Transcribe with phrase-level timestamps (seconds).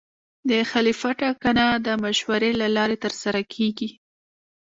[0.49, 3.89] د خلیفه ټاکنه د مشورې له لارې ترسره کېږي.